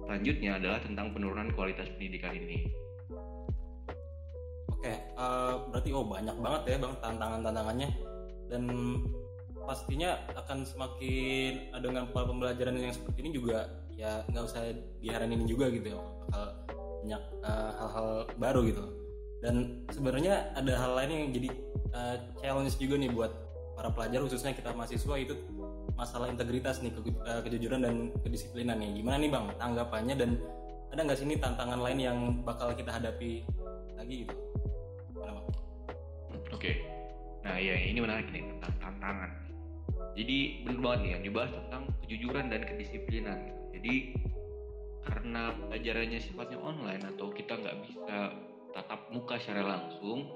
[0.06, 2.70] selanjutnya adalah tentang penurunan kualitas pendidikan ini.
[4.70, 7.88] Oke, uh, berarti oh banyak banget ya bang tantangan-tantangannya
[8.46, 8.62] dan
[9.66, 13.66] pastinya akan semakin dengan pola pembelajaran yang seperti ini juga
[13.98, 14.62] ya nggak usah
[15.02, 16.44] diharanin juga gitu ya bakal
[17.02, 18.85] banyak uh, hal-hal baru gitu
[19.42, 21.48] dan sebenarnya ada hal lain yang jadi
[21.92, 23.32] uh, challenge juga nih buat
[23.74, 25.35] para pelajar khususnya kita mahasiswa itu
[25.96, 29.00] masalah integritas nih ke, uh, kejujuran dan kedisiplinan nih.
[29.00, 30.14] Gimana nih bang tanggapannya?
[30.14, 30.30] Dan
[30.92, 33.42] ada nggak sih ini tantangan lain yang bakal kita hadapi
[33.96, 34.35] lagi gitu?
[36.54, 36.72] Oke.
[37.42, 39.30] Nah ya ini menarik nih tentang tantangan.
[40.16, 43.38] Jadi benar banget nih yang dibahas tentang kejujuran dan kedisiplinan.
[43.44, 43.62] Gitu.
[43.76, 43.94] jadi
[45.06, 48.16] karena pelajarannya sifatnya online atau kita nggak bisa
[48.74, 50.26] tatap muka secara langsung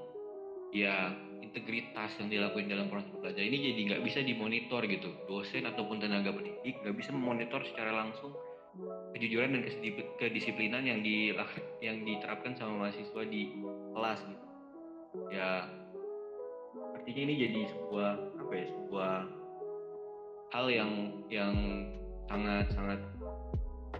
[0.71, 1.11] ya
[1.43, 5.11] integritas yang dilakukan dalam proses belajar ini jadi nggak bisa dimonitor gitu.
[5.27, 8.31] Dosen ataupun tenaga pendidik nggak bisa memonitor secara langsung
[9.11, 9.61] kejujuran dan
[10.15, 11.35] kedisiplinan yang di
[11.83, 13.51] yang diterapkan sama mahasiswa di
[13.91, 14.45] kelas gitu.
[15.35, 15.67] Ya
[16.95, 19.13] artinya ini jadi sebuah apa ya sebuah
[20.55, 20.91] hal yang
[21.27, 21.55] yang
[22.31, 22.99] sangat sangat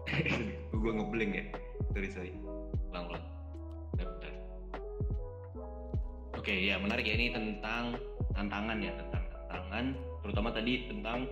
[0.82, 1.46] gue ngeblank ya.
[1.92, 2.32] Sorry sorry.
[2.96, 3.31] Ulang ulang
[6.42, 8.02] Oke ya menarik ya ini tentang
[8.34, 9.94] tantangan ya tentang tantangan
[10.26, 11.30] terutama tadi tentang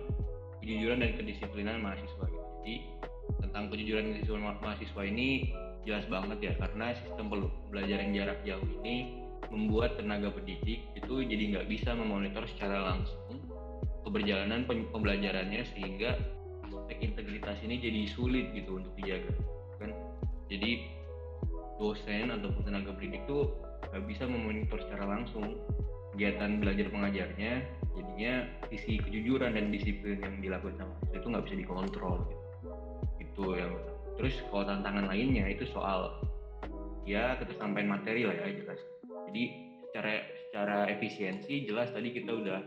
[0.62, 2.46] kejujuran dan kedisiplinan mahasiswa gitu.
[2.62, 2.74] Jadi
[3.42, 5.50] tentang kejujuran dan kedisiplinan mahasiswa ini
[5.82, 11.66] jelas banget ya karena sistem pembelajaran jarak jauh ini membuat tenaga pendidik itu jadi nggak
[11.66, 13.42] bisa memonitor secara langsung
[14.06, 14.62] keberjalanan
[14.94, 16.22] pembelajarannya sehingga
[16.70, 19.34] aspek integritas ini jadi sulit gitu untuk dijaga
[19.82, 19.90] kan
[20.46, 20.86] jadi
[21.82, 23.50] dosen ataupun tenaga pendidik itu
[24.06, 25.58] bisa memonitor secara langsung
[26.14, 27.52] kegiatan belajar pengajarnya
[27.94, 28.34] jadinya
[28.70, 32.36] sisi kejujuran dan disiplin yang dilakukan sama siswa itu nggak bisa dikontrol gitu.
[33.20, 33.72] itu yang
[34.18, 36.20] terus kalau tantangan lainnya itu soal
[37.08, 38.80] ya ketersampaian materi lah ya jelas.
[39.30, 39.44] Jadi
[39.88, 40.12] secara
[40.46, 42.60] secara efisiensi jelas tadi kita udah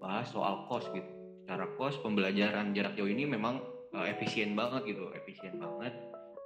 [0.00, 1.10] bahas soal cost gitu.
[1.44, 3.60] Secara cost pembelajaran jarak jauh ini memang
[3.92, 5.10] uh, efisien banget gitu.
[5.12, 5.92] Efisien banget.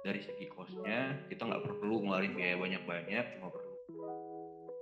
[0.05, 3.64] Dari segi costnya kita nggak perlu ngeluarin biaya banyak-banyak cuma perlu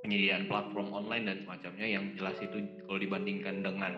[0.04, 3.94] penyediaan platform online dan semacamnya yang jelas itu kalau dibandingkan dengan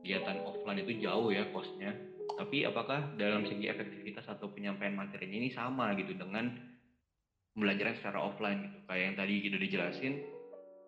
[0.00, 1.92] kegiatan offline itu jauh ya costnya
[2.36, 6.56] tapi apakah dalam segi efektivitas atau penyampaian materinya ini sama gitu dengan
[7.56, 8.78] pembelajaran secara offline gitu?
[8.86, 10.14] Kayak yang tadi kita dijelasin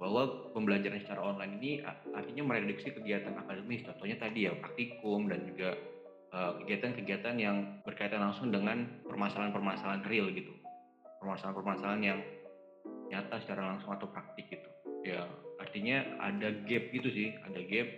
[0.01, 1.71] bahwa pembelajaran secara online ini
[2.17, 3.87] artinya mereduksi kegiatan akademis.
[3.87, 5.77] Contohnya tadi ya praktikum dan juga
[6.35, 10.57] eh, kegiatan-kegiatan uh, yang berkaitan langsung dengan permasalahan-permasalahan real gitu.
[11.23, 12.19] Permasalahan-permasalahan yang
[13.13, 14.69] nyata secara langsung atau praktik gitu.
[15.05, 15.29] Ya
[15.61, 17.89] artinya ada gap gitu sih ada gap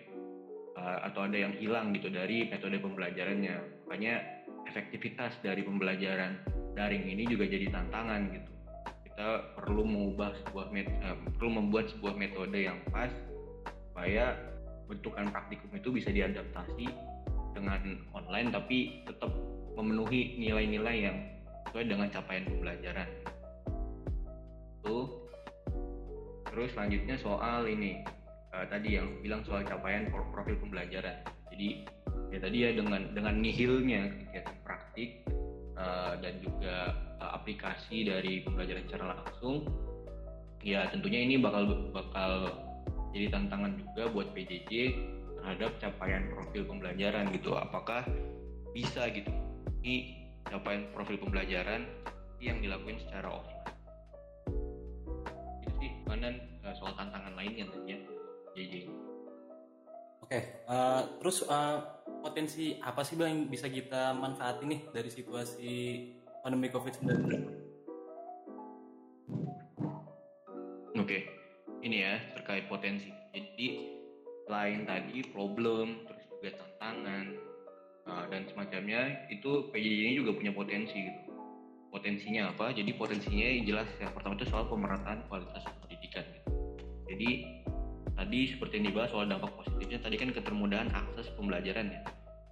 [0.74, 3.87] uh, atau ada yang hilang gitu dari metode pembelajarannya.
[3.87, 4.20] Makanya
[4.66, 6.42] efektivitas dari pembelajaran
[6.74, 8.50] daring ini juga jadi tantangan gitu.
[9.07, 13.14] Kita perlu mengubah sebuah met uh, perlu membuat sebuah metode yang pas
[13.94, 14.35] supaya
[14.90, 16.90] bentukan praktikum itu bisa diadaptasi
[17.55, 19.31] dengan online tapi tetap
[19.79, 21.16] memenuhi nilai-nilai yang
[21.70, 23.09] sesuai dengan capaian pembelajaran
[24.84, 25.24] tuh
[26.54, 28.06] terus selanjutnya soal ini.
[28.54, 31.26] Uh, tadi yang bilang soal capaian profil pembelajaran.
[31.50, 31.82] Jadi
[32.30, 35.26] ya tadi ya dengan dengan nihilnya kegiatan praktik
[35.74, 39.66] uh, dan juga uh, aplikasi dari pembelajaran secara langsung
[40.62, 42.32] ya tentunya ini bakal bakal
[43.10, 44.72] jadi tantangan juga buat PJJ
[45.38, 47.54] terhadap capaian profil pembelajaran gitu.
[47.58, 48.06] Apakah
[48.70, 49.30] bisa gitu?
[49.82, 51.86] Ini capaian profil pembelajaran
[52.42, 53.53] yang dilakukan secara offline
[56.14, 57.98] sih mana eh, soal tantangan lainnya tentunya
[58.55, 58.87] JJ
[60.22, 60.38] oke
[60.70, 61.83] uh, terus uh,
[62.22, 65.74] potensi apa sih bang yang bisa kita manfaatin nih dari situasi
[66.46, 67.64] pandemi COVID-19
[70.94, 71.27] Oke,
[71.83, 73.11] ini ya terkait potensi.
[73.35, 73.98] Jadi
[74.46, 77.24] selain tadi problem, terus juga tantangan
[78.07, 81.20] uh, dan semacamnya, itu PJJ ini juga punya potensi gitu.
[81.90, 82.70] Potensinya apa?
[82.70, 85.66] Jadi potensinya jelas yang pertama itu soal pemerataan kualitas
[86.04, 86.24] pendidikan.
[86.28, 86.50] Gitu.
[87.08, 87.30] Jadi
[88.14, 92.00] tadi seperti yang dibahas soal dampak positifnya tadi kan ketermudahan akses pembelajaran ya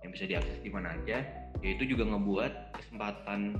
[0.02, 1.22] yang bisa diakses di mana aja
[1.62, 3.54] yaitu juga ngebuat kesempatan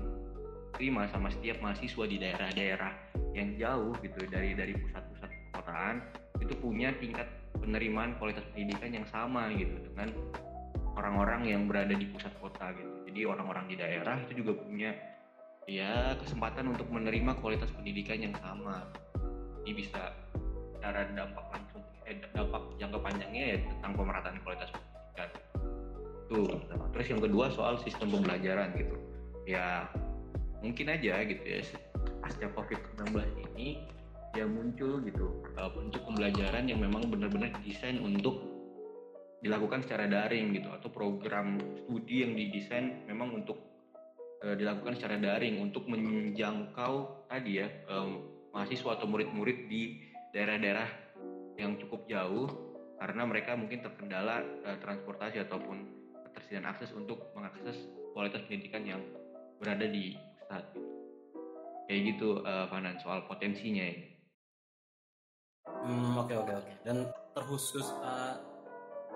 [0.75, 2.93] terima sama setiap mahasiswa di daerah-daerah
[3.39, 6.03] yang jauh gitu dari dari pusat-pusat perkotaan
[6.43, 10.11] itu punya tingkat penerimaan kualitas pendidikan yang sama gitu dengan
[10.99, 12.91] orang-orang yang berada di pusat kota gitu.
[13.07, 14.91] Jadi orang-orang di daerah itu juga punya
[15.71, 18.91] ya kesempatan untuk menerima kualitas pendidikan yang sama.
[19.63, 20.13] Ini bisa
[20.83, 25.31] cara dampak langsung eh, dampak jangka panjangnya ya tentang pemerataan kualitas pendidikan.
[26.27, 26.49] Tuh.
[26.93, 28.97] Terus yang kedua soal sistem pembelajaran gitu.
[29.47, 29.87] Ya
[30.63, 31.61] mungkin aja gitu ya
[32.23, 33.19] pasca COVID-19
[33.51, 33.83] ini
[34.33, 38.41] ya muncul gitu uh, bentuk pembelajaran yang memang benar-benar didesain untuk
[39.43, 43.59] dilakukan secara daring gitu atau program studi yang didesain memang untuk
[44.47, 50.01] uh, dilakukan secara daring untuk menjangkau tadi ya um, mahasiswa atau murid-murid di
[50.33, 50.89] daerah-daerah
[51.57, 52.49] yang cukup jauh
[53.01, 55.89] karena mereka mungkin terkendala uh, transportasi ataupun
[56.31, 57.77] ketersediaan akses untuk mengakses
[58.13, 59.03] kualitas pendidikan yang
[59.59, 60.65] berada di pusat
[61.89, 62.69] kayak gitu uh,
[63.01, 63.85] soal potensinya
[65.83, 66.73] Hmm, oke oke oke.
[66.87, 68.39] Dan terkhusus uh,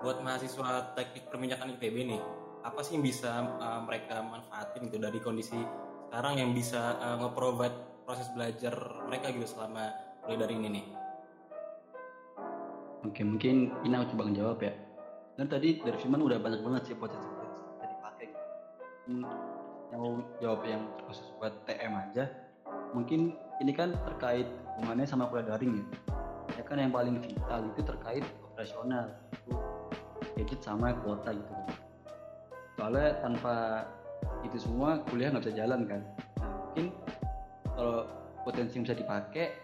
[0.03, 2.21] buat mahasiswa teknik perminyakan ITB nih,
[2.63, 5.55] apa sih yang bisa uh, mereka manfaatin gitu dari kondisi
[6.07, 8.71] sekarang yang bisa uh, nge-provide proses belajar
[9.11, 9.91] mereka gitu selama
[10.23, 10.85] mulai dari ini nih?
[13.03, 14.73] Oke, mungkin ini aku coba ngejawab ya.
[15.35, 18.27] Dan tadi dari Firman udah banyak banget sih potensi-potensi yang dipakai.
[19.05, 19.27] Hmm,
[19.91, 22.25] mau jawab yang khusus buat TM aja,
[22.95, 25.85] mungkin ini kan terkait hubungannya sama kuliah daring ya
[26.57, 29.53] ya kan yang paling vital itu terkait operasional itu
[30.37, 31.53] gadget sama kuota gitu
[32.77, 33.85] soalnya tanpa
[34.45, 36.01] itu semua kuliah nggak bisa jalan kan
[36.41, 36.85] nah, mungkin
[37.77, 38.09] kalau
[38.41, 39.61] potensi bisa dipakai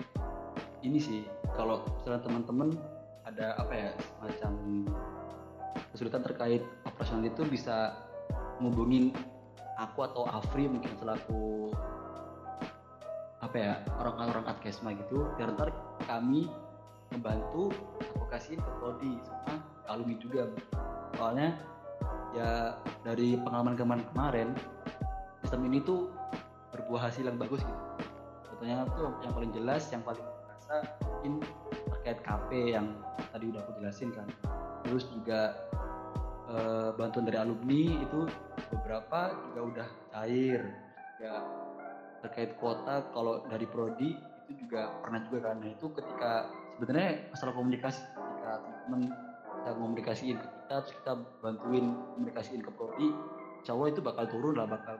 [0.85, 1.25] ini sih.
[1.57, 2.69] Kalau misalnya teman-teman
[3.25, 4.53] ada apa ya semacam
[5.89, 7.97] kesulitan terkait operasional itu bisa
[8.61, 9.09] ngubungin
[9.81, 11.73] aku atau Afri mungkin selaku
[13.41, 15.73] apa ya orang-orang adkesma gitu biar ntar
[16.05, 16.47] kami
[17.11, 20.49] membantu advokasi ke prodi sama alumni juga.
[21.17, 21.57] Soalnya
[22.33, 24.49] ya dari pengalaman kemarin kemarin
[25.45, 26.09] sistem ini tuh
[26.73, 27.82] berbuah hasil yang bagus gitu
[28.63, 31.33] contohnya tuh yang paling jelas yang paling terasa mungkin
[31.91, 32.95] terkait KP yang
[33.35, 34.27] tadi udah aku jelasin kan.
[34.87, 35.51] Terus juga
[36.47, 36.55] e,
[36.95, 38.23] bantuan dari alumni itu
[38.71, 40.63] beberapa juga udah cair.
[41.19, 41.43] Ya
[42.23, 44.15] terkait kuota kalau dari prodi
[44.47, 46.47] itu juga pernah juga karena itu ketika
[46.79, 49.01] sebenarnya masalah komunikasi ketika teman
[49.59, 53.11] kita komunikasiin ke kita terus kita bantuin komunikasiin ke prodi
[53.67, 54.95] Allah itu bakal turun lah bakal.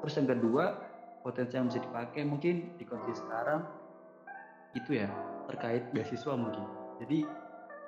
[0.00, 0.93] Terus yang kedua
[1.24, 3.64] potensi yang bisa dipakai mungkin di kondisi sekarang
[4.76, 5.08] itu ya
[5.48, 6.68] terkait beasiswa mungkin.
[7.00, 7.24] Jadi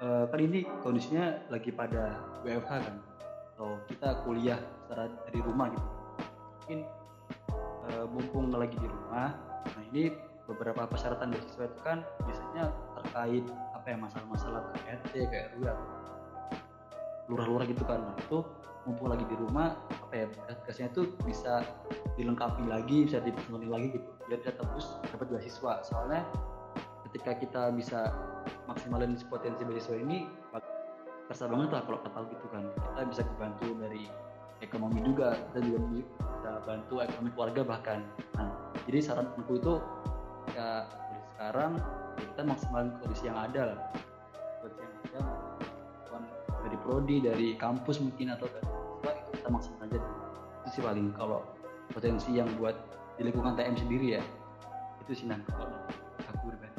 [0.00, 2.96] eh, kan ini kondisinya lagi pada WFH kan?
[3.52, 5.88] Atau kita kuliah secara dari rumah gitu.
[6.32, 6.78] Mungkin
[7.92, 10.14] eh, mumpung lagi di rumah nah ini
[10.46, 12.70] beberapa persyaratan beasiswa itu kan biasanya
[13.02, 13.44] terkait
[13.74, 15.64] apa ya masalah-masalah ke RT ke RW
[17.26, 18.00] lurah-lurah gitu kan.
[18.00, 18.46] Nah itu
[18.86, 20.24] mumpung lagi di rumah apa ya
[20.62, 21.66] tugasnya itu bisa
[22.16, 24.08] dilengkapi lagi bisa dipenuhi lagi gitu.
[24.26, 25.72] Biar bisa tembus dapat beasiswa.
[25.84, 26.24] Soalnya
[27.08, 28.10] ketika kita bisa
[28.66, 30.26] maksimalin potensi beasiswa ini
[31.28, 32.64] terasa banget lah kalau kita gitu kan.
[32.72, 34.08] Kita bisa dibantu dari
[34.64, 35.36] ekonomi juga.
[35.52, 38.00] Kita juga bisa bantu ekonomi keluarga bahkan.
[38.34, 38.48] Nah
[38.88, 39.78] jadi saranku itu
[40.56, 41.72] ya dari sekarang
[42.16, 43.78] kita maksimalin kondisi yang ada lah.
[44.64, 45.20] Kondisi yang ada
[46.66, 48.66] dari prodi dari kampus mungkin atau dari
[49.06, 49.98] itu kita maksimal aja.
[50.64, 51.46] Itu sih paling kalau
[51.90, 52.74] potensi yang buat
[53.16, 54.22] di lingkungan TM sendiri ya.
[55.04, 55.78] Itu sih nah kalau
[56.26, 56.78] aku pribadi.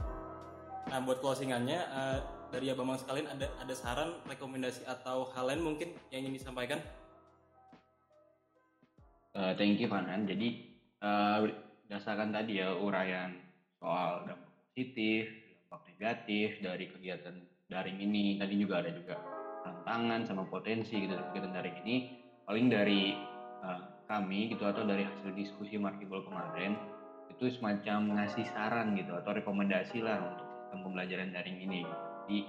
[0.87, 2.17] Nah buat closingannya uh,
[2.51, 6.79] dari abang sekalian ada ada saran rekomendasi atau hal lain mungkin yang ingin disampaikan?
[9.37, 10.65] Uh, thank you Fanan jadi
[11.03, 11.45] uh,
[11.85, 13.37] berdasarkan tadi ya uraian
[13.77, 15.29] soal dampak positif
[15.69, 17.35] dampak negatif dari kegiatan
[17.67, 19.15] daring ini tadi juga ada juga
[19.67, 21.95] tantangan sama potensi gitu kegiatan daring ini.
[22.47, 23.11] Paling dari
[23.59, 26.79] uh, kami gitu atau dari hasil diskusi Markibol kemarin
[27.27, 31.83] itu semacam ngasih saran gitu atau rekomendasi lah untuk sistem pembelajaran daring ini.
[32.23, 32.39] Jadi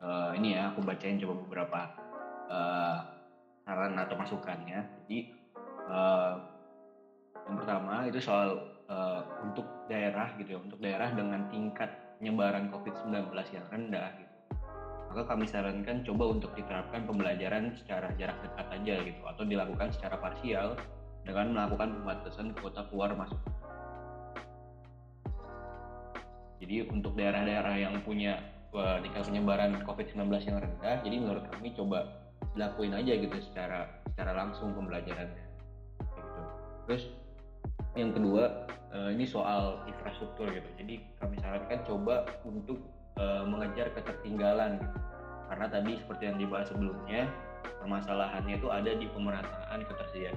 [0.00, 1.80] uh, ini ya aku bacain coba beberapa
[2.48, 2.98] uh,
[3.66, 4.80] saran atau masukannya.
[5.04, 5.18] Jadi
[5.90, 6.34] uh,
[7.50, 13.34] yang pertama itu soal uh, untuk daerah gitu ya, untuk daerah dengan tingkat penyebaran COVID-19
[13.54, 14.27] yang rendah gitu
[15.08, 20.20] maka kami sarankan coba untuk diterapkan pembelajaran secara jarak dekat aja gitu atau dilakukan secara
[20.20, 20.76] parsial
[21.24, 23.40] dengan melakukan pembatasan kuota keluar masuk.
[26.58, 28.42] Jadi untuk daerah-daerah yang punya
[28.74, 34.34] uh, tingkat penyebaran COVID-19 yang rendah, jadi menurut kami coba dilakuin aja gitu secara secara
[34.34, 35.46] langsung pembelajarannya.
[36.02, 36.40] Gitu.
[36.90, 37.02] Terus
[37.94, 40.68] yang kedua uh, ini soal infrastruktur gitu.
[40.76, 42.82] Jadi kami sarankan coba untuk
[43.18, 44.98] uh, mengejar ketertinggalan gitu.
[45.48, 47.26] Karena tadi seperti yang dibahas sebelumnya,
[47.80, 50.36] permasalahannya itu ada di pemerataan ketersediaan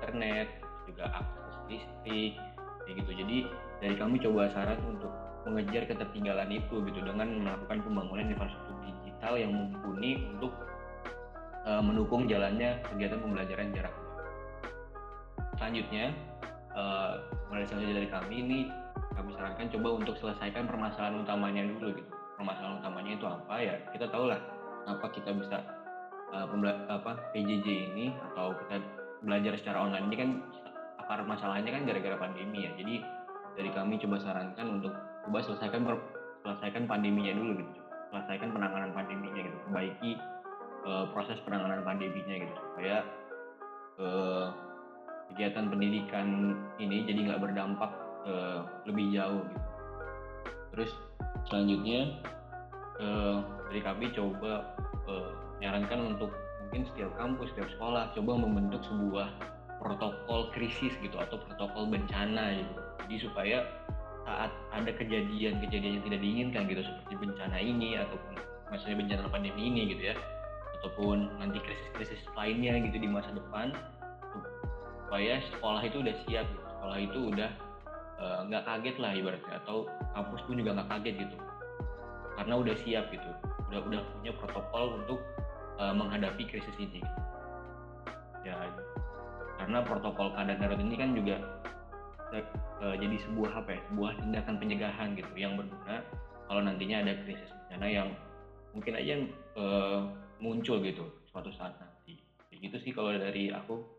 [0.00, 0.48] internet,
[0.88, 2.40] juga akses listrik,
[2.84, 3.10] kayak gitu.
[3.24, 3.36] Jadi
[3.84, 5.12] dari kami coba saran untuk
[5.46, 10.50] mengejar ketertinggalan itu gitu dengan melakukan pembangunan infrastruktur digital yang mumpuni untuk
[11.68, 14.14] uh, mendukung jalannya kegiatan pembelajaran jarak jauh.
[15.60, 16.10] Selanjutnya,
[16.74, 18.58] uh, mulai selanjutnya dari kami ini
[19.14, 24.06] kami sarankan coba untuk selesaikan permasalahan utamanya dulu gitu permasalahan utamanya itu apa ya kita
[24.12, 24.40] tahu lah
[24.84, 25.56] kenapa kita bisa
[26.32, 26.46] uh,
[26.92, 28.76] apa PJJ ini atau kita
[29.24, 30.06] belajar secara online.
[30.12, 30.30] Ini kan
[31.00, 32.72] akar masalahnya kan gara-gara pandemi ya.
[32.76, 33.02] Jadi
[33.56, 34.92] dari kami coba sarankan untuk
[35.26, 35.82] coba selesaikan
[36.44, 37.72] selesaikan pandeminya dulu gitu.
[38.12, 39.58] Selesaikan penanganan pandeminya gitu.
[39.70, 40.12] Perbaiki
[40.86, 42.54] uh, proses penanganan pandeminya gitu.
[42.54, 42.96] Supaya
[43.98, 44.46] uh,
[45.32, 47.90] kegiatan pendidikan ini jadi nggak berdampak
[48.26, 49.68] uh, lebih jauh gitu.
[50.76, 50.92] Terus
[51.48, 52.18] selanjutnya
[52.98, 54.76] uh, dari kami coba
[55.06, 56.30] uh, menyarankan untuk
[56.66, 59.28] mungkin setiap kampus setiap sekolah coba membentuk sebuah
[59.78, 62.72] protokol krisis gitu atau protokol bencana gitu.
[63.06, 63.56] Jadi supaya
[64.26, 68.34] saat ada kejadian-kejadian yang tidak diinginkan gitu seperti bencana ini ataupun
[68.66, 70.16] maksudnya bencana pandemi ini gitu ya
[70.82, 73.70] ataupun nanti krisis-krisis lainnya gitu di masa depan
[75.06, 77.65] supaya sekolah itu udah siap sekolah itu udah Eh,
[78.20, 79.54] nggak uh, kaget lah ibaratnya.
[79.64, 81.36] Atau kampus pun juga nggak kaget gitu.
[82.36, 83.30] Karena udah siap gitu.
[83.72, 85.20] Udah udah punya protokol untuk
[85.80, 87.00] uh, menghadapi krisis ini.
[88.46, 88.54] Ya
[89.56, 91.36] karena protokol keadaan darurat ini kan juga
[92.84, 93.80] uh, jadi sebuah apa ya?
[93.90, 96.04] Sebuah tindakan pencegahan gitu yang berguna
[96.46, 98.08] kalau nantinya ada krisis bencana yang
[98.70, 99.14] mungkin aja
[99.58, 100.00] uh,
[100.38, 102.20] muncul gitu suatu saat nanti.
[102.56, 103.95] Gitu sih kalau dari aku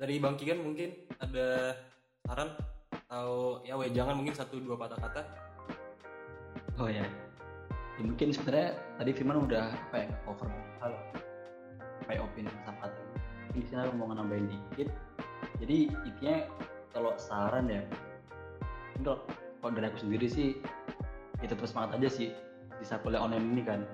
[0.00, 1.76] dari Bang Kigan mungkin ada
[2.24, 2.48] saran
[2.88, 5.22] atau ya jangan mungkin satu dua patah kata?
[6.80, 7.04] Oh ya,
[8.00, 10.48] ya mungkin sebenarnya tadi Firman udah apa ya cover
[10.80, 10.96] hal
[12.00, 13.00] apa ya opini tentang kata
[13.52, 14.88] di sini aku mau nambahin dikit.
[15.60, 16.48] Jadi intinya
[16.96, 17.84] kalau saran ya
[19.04, 19.20] kalau
[19.60, 20.56] kalau dari aku sendiri sih
[21.44, 22.32] ya tetap semangat aja sih
[22.80, 23.84] bisa kuliah online ini kan.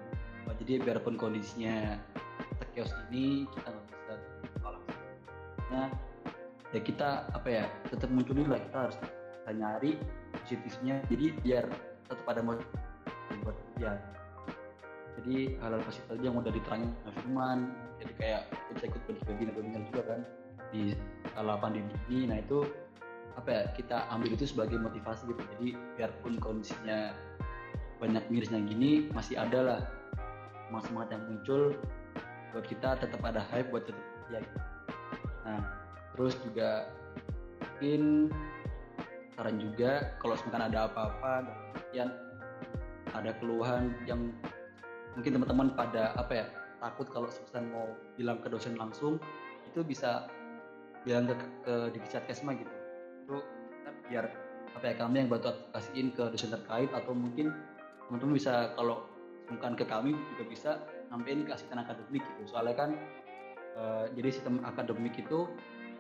[0.63, 1.99] Jadi biarpun kondisinya
[2.63, 3.87] tekios ini kita nggak
[6.77, 9.93] ya kita apa ya tetap muncul dulu lah kita harus kita nyari
[10.45, 11.01] positifnya.
[11.09, 11.65] Jadi biar
[12.07, 12.61] tetap ada mau
[13.43, 13.99] buat ya
[15.17, 17.59] jadi hal-hal positif aja yang udah diterangin sama Firman
[17.99, 20.21] jadi kayak kita ikut berbagi webinar juga kan
[20.71, 20.83] di
[21.35, 22.69] kala pandemi ini nah itu
[23.37, 25.43] apa ya kita ambil itu sebagai motivasi gitu.
[25.57, 25.69] Jadi
[26.01, 27.13] biarpun kondisinya
[28.01, 29.81] banyak mirisnya gini masih ada lah
[30.81, 31.73] semangat yang muncul
[32.53, 34.41] buat kita tetap ada hype buat tetap ya.
[35.45, 35.61] Nah
[36.17, 36.91] terus juga
[37.61, 38.33] mungkin
[39.37, 41.33] saran juga kalau misalkan ada apa-apa
[41.93, 42.09] dan
[43.13, 44.33] ada keluhan yang
[45.13, 46.47] mungkin teman-teman pada apa ya
[46.81, 49.21] takut kalau misalkan mau bilang ke dosen langsung
[49.69, 50.29] itu bisa
[51.05, 52.73] bilang ke, ke di chat kesma gitu.
[53.25, 53.37] Itu
[54.09, 54.25] biar
[54.77, 57.53] apa ya kami yang bantu advokasiin ke dosen terkait atau mungkin
[58.09, 59.09] teman-teman bisa kalau
[59.47, 60.71] bukan ke kami juga bisa
[61.09, 62.43] sampein ke asisten akademik gitu.
[62.57, 62.91] Soalnya kan
[63.77, 65.49] eh, jadi sistem akademik itu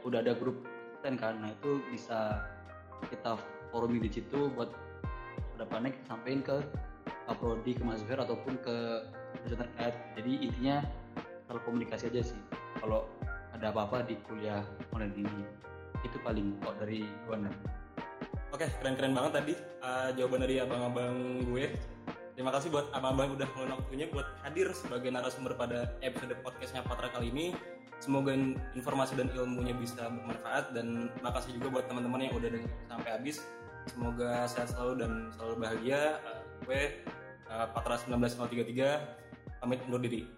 [0.06, 0.62] udah ada grup
[1.02, 2.42] kan nah itu bisa
[3.10, 3.38] kita
[3.70, 4.70] forumin di situ buat
[5.54, 6.62] ke depannya kita sampein ke
[7.38, 8.76] prodi ke mahasiswa ataupun ke
[9.46, 10.76] dosen terkait jadi intinya
[11.46, 12.40] kalau komunikasi aja sih
[12.78, 13.06] kalau
[13.54, 15.42] ada apa-apa di kuliah online ini
[16.04, 17.36] itu paling kok dari gue.
[18.54, 21.72] Oke, keren-keren banget tadi uh, jawaban dari abang-abang gue.
[22.36, 27.08] Terima kasih buat abang-abang udah ngeluangin waktunya buat hadir sebagai narasumber pada episode podcastnya Patra
[27.08, 27.46] kali ini.
[27.96, 32.70] Semoga in- informasi dan ilmunya bisa bermanfaat dan makasih juga buat teman-teman yang udah denger
[32.92, 33.36] sampai habis.
[33.86, 36.20] Semoga sehat selalu dan selalu bahagia.
[36.26, 36.82] Uh, gue
[37.48, 40.35] uh, Patra 19033 pamit undur diri.